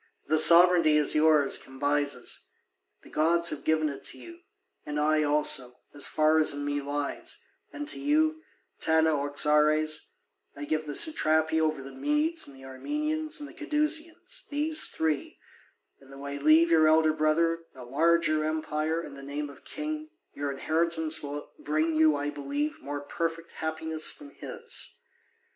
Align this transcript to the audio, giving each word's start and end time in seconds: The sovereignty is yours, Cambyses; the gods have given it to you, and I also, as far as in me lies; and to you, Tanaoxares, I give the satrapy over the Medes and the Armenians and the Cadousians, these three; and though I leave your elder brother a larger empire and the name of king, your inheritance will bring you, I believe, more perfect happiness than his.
The 0.25 0.39
sovereignty 0.39 0.97
is 0.97 1.13
yours, 1.13 1.59
Cambyses; 1.59 2.45
the 3.03 3.09
gods 3.11 3.51
have 3.51 3.63
given 3.63 3.87
it 3.87 4.03
to 4.05 4.17
you, 4.17 4.39
and 4.83 4.99
I 4.99 5.21
also, 5.21 5.73
as 5.93 6.07
far 6.07 6.39
as 6.39 6.55
in 6.55 6.65
me 6.65 6.81
lies; 6.81 7.37
and 7.71 7.87
to 7.87 7.99
you, 7.99 8.41
Tanaoxares, 8.79 10.13
I 10.55 10.65
give 10.65 10.87
the 10.87 10.95
satrapy 10.95 11.61
over 11.61 11.83
the 11.83 11.91
Medes 11.91 12.47
and 12.47 12.55
the 12.57 12.65
Armenians 12.65 13.39
and 13.39 13.47
the 13.47 13.53
Cadousians, 13.53 14.47
these 14.49 14.87
three; 14.87 15.37
and 15.99 16.11
though 16.11 16.25
I 16.25 16.37
leave 16.37 16.71
your 16.71 16.87
elder 16.87 17.13
brother 17.13 17.59
a 17.75 17.83
larger 17.85 18.43
empire 18.43 19.01
and 19.01 19.15
the 19.15 19.21
name 19.21 19.51
of 19.51 19.63
king, 19.65 20.09
your 20.33 20.51
inheritance 20.51 21.21
will 21.21 21.51
bring 21.59 21.93
you, 21.95 22.15
I 22.15 22.31
believe, 22.31 22.81
more 22.81 23.01
perfect 23.01 23.51
happiness 23.51 24.15
than 24.15 24.31
his. 24.31 24.95